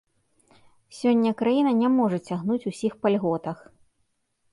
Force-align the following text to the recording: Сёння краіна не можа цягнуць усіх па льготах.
Сёння 0.99 1.33
краіна 1.41 1.71
не 1.81 1.89
можа 1.97 2.19
цягнуць 2.29 2.67
усіх 2.71 2.97
па 3.05 3.13
льготах. 3.17 3.57